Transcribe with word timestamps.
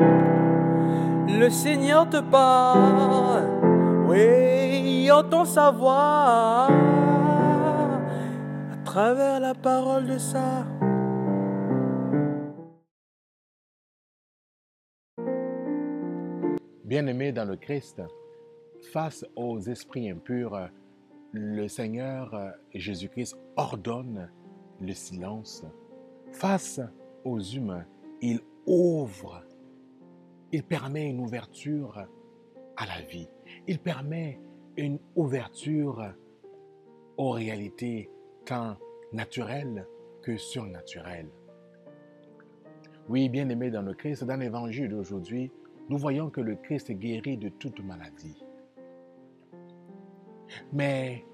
Le 0.00 1.48
Seigneur 1.48 2.08
te 2.08 2.20
parle, 2.20 3.44
oui, 4.08 5.10
entend 5.10 5.44
sa 5.44 5.70
voix 5.70 6.68
à 8.72 8.76
travers 8.84 9.40
la 9.40 9.54
parole 9.54 10.06
de 10.06 10.18
ça. 10.18 10.66
Bien-aimés 16.84 17.32
dans 17.32 17.44
le 17.44 17.56
Christ, 17.56 18.02
face 18.92 19.24
aux 19.36 19.60
esprits 19.60 20.10
impurs, 20.10 20.70
le 21.32 21.68
Seigneur 21.68 22.34
Jésus-Christ 22.74 23.36
ordonne 23.56 24.28
le 24.80 24.92
silence. 24.92 25.64
Face 26.32 26.80
aux 27.24 27.40
humains, 27.40 27.84
il 28.20 28.40
ouvre, 28.66 29.42
il 30.52 30.62
permet 30.62 31.08
une 31.08 31.20
ouverture 31.20 32.06
à 32.76 32.86
la 32.86 33.02
vie. 33.02 33.28
Il 33.66 33.78
permet 33.78 34.40
une 34.76 34.98
ouverture 35.14 36.14
aux 37.16 37.30
réalités 37.30 38.10
tant 38.44 38.76
naturelles 39.12 39.86
que 40.22 40.36
surnaturelles. 40.36 41.30
Oui, 43.08 43.28
bien 43.28 43.48
aimé 43.48 43.70
dans 43.70 43.82
le 43.82 43.94
Christ, 43.94 44.24
dans 44.24 44.36
l'évangile 44.36 44.88
d'aujourd'hui, 44.88 45.50
nous 45.88 45.98
voyons 45.98 46.30
que 46.30 46.40
le 46.40 46.54
Christ 46.54 46.90
est 46.90 46.94
guéri 46.94 47.36
de 47.36 47.48
toute 47.48 47.82
maladie. 47.84 48.44
Mais 50.72 51.24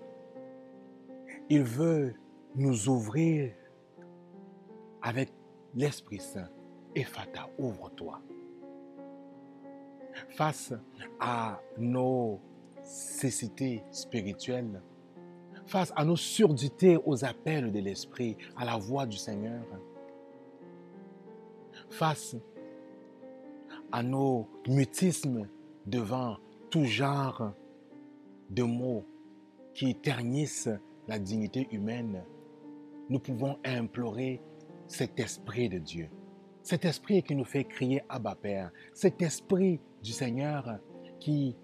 il 1.48 1.62
veut 1.62 2.14
nous 2.54 2.88
ouvrir 2.88 3.52
avec 5.02 5.30
l'Esprit 5.74 6.18
Saint. 6.18 6.48
Et 6.94 7.04
Fata, 7.04 7.48
ouvre-toi. 7.58 8.20
Face 10.30 10.72
à 11.20 11.60
nos 11.78 12.40
cécités 12.82 13.82
spirituelles, 13.90 14.82
face 15.66 15.92
à 15.96 16.04
nos 16.04 16.16
surdités 16.16 16.98
aux 17.04 17.24
appels 17.24 17.72
de 17.72 17.80
l'Esprit, 17.80 18.36
à 18.56 18.64
la 18.64 18.76
voix 18.76 19.06
du 19.06 19.16
Seigneur, 19.16 19.64
face 21.90 22.36
à 23.92 24.02
nos 24.02 24.48
mutismes 24.68 25.48
devant 25.86 26.36
tout 26.70 26.84
genre 26.84 27.52
de 28.50 28.62
mots 28.62 29.04
qui 29.74 29.94
ternissent 29.94 30.70
la 31.08 31.18
dignité 31.18 31.68
humaine, 31.70 32.24
nous 33.08 33.18
pouvons 33.18 33.58
implorer 33.64 34.40
cet 34.86 35.18
esprit 35.20 35.68
de 35.68 35.78
Dieu. 35.78 36.08
Cet 36.66 36.84
esprit 36.84 37.22
qui 37.22 37.36
nous 37.36 37.44
fait 37.44 37.62
crier 37.62 38.02
Abba 38.08 38.34
Père. 38.34 38.72
Cet 38.92 39.22
esprit 39.22 39.78
du 40.02 40.10
Seigneur 40.10 40.80
qui 41.20 41.54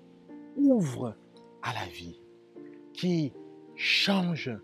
ouvre 0.57 1.17
à 1.61 1.73
la 1.75 1.91
vie, 1.93 2.23
qui 2.95 3.33
change 3.75 4.57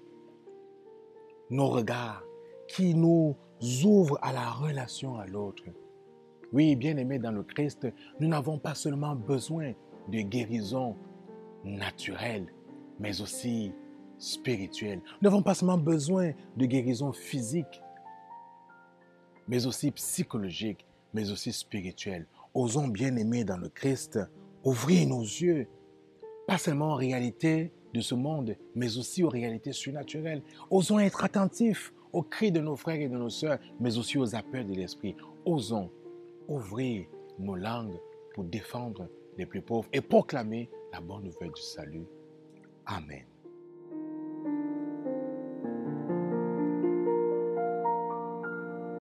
nos 1.50 1.66
regards, 1.66 2.22
qui 2.68 2.94
nous 2.94 3.34
ouvre 3.84 4.16
à 4.22 4.32
la 4.32 4.48
relation 4.48 5.18
à 5.18 5.26
l'autre. 5.26 5.64
Oui, 6.52 6.76
bien-aimés 6.76 7.18
dans 7.18 7.32
le 7.32 7.42
Christ, 7.42 7.88
nous 8.20 8.28
n'avons 8.28 8.60
pas 8.60 8.76
seulement 8.76 9.16
besoin 9.16 9.72
de 10.06 10.20
guérison 10.20 10.94
naturelle, 11.64 12.46
mais 13.00 13.20
aussi 13.20 13.72
spirituelle. 14.18 15.00
Nous 15.20 15.28
n'avons 15.28 15.42
pas 15.42 15.54
seulement 15.54 15.78
besoin 15.78 16.30
de 16.56 16.64
guérison 16.64 17.12
physique, 17.12 17.82
mais 19.48 19.66
aussi 19.66 19.90
psychologique, 19.90 20.86
mais 21.14 21.30
aussi 21.30 21.52
spirituelle. 21.52 22.26
Osons, 22.54 22.88
bien-aimés 22.88 23.44
dans 23.44 23.56
le 23.56 23.68
Christ, 23.68 24.18
ouvrir 24.64 25.08
nos 25.08 25.22
yeux, 25.22 25.66
pas 26.46 26.58
seulement 26.58 26.92
aux 26.92 26.96
réalités 26.96 27.72
de 27.94 28.00
ce 28.00 28.14
monde, 28.14 28.56
mais 28.74 28.98
aussi 28.98 29.22
aux 29.22 29.28
réalités 29.28 29.72
surnaturelles. 29.72 30.42
Osons 30.70 30.98
être 30.98 31.24
attentifs 31.24 31.92
aux 32.12 32.22
cris 32.22 32.52
de 32.52 32.60
nos 32.60 32.76
frères 32.76 33.00
et 33.00 33.08
de 33.08 33.16
nos 33.16 33.30
sœurs, 33.30 33.58
mais 33.80 33.98
aussi 33.98 34.18
aux 34.18 34.34
appels 34.34 34.66
de 34.66 34.74
l'Esprit. 34.74 35.16
Osons 35.44 35.90
ouvrir 36.48 37.06
nos 37.38 37.54
langues 37.54 37.98
pour 38.34 38.44
défendre 38.44 39.08
les 39.36 39.46
plus 39.46 39.62
pauvres 39.62 39.88
et 39.92 40.00
proclamer 40.00 40.70
la 40.92 41.00
bonne 41.00 41.24
nouvelle 41.24 41.52
du 41.52 41.62
salut. 41.62 42.06
Amen. 42.86 43.24